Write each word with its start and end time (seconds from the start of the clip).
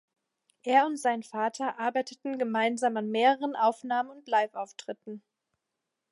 Er 0.63 0.87
und 0.87 0.97
sein 0.97 1.21
Vater 1.21 1.77
arbeiteten 1.77 2.39
gemeinsam 2.39 2.97
an 2.97 3.11
mehreren 3.11 3.55
Aufnahmen 3.55 4.09
und 4.09 4.27
Live-Auftritten. 4.27 5.21